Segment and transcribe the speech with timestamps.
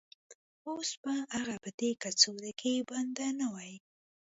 [0.69, 3.73] اوس به هغه په دې کڅوړه کې بنده نه وای